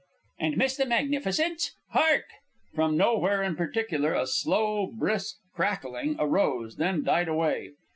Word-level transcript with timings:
"And 0.39 0.57
miss 0.57 0.77
the 0.77 0.87
magnificence? 0.87 1.75
Hark!" 1.91 2.23
From 2.73 2.97
nowhere 2.97 3.43
in 3.43 3.55
particular 3.55 4.15
a 4.15 4.25
brisk 4.93 5.35
crackling 5.53 6.15
arose, 6.17 6.77
then 6.77 7.03
died 7.03 7.27
away. 7.27 7.73